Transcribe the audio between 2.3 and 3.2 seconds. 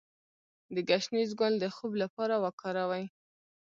وکاروئ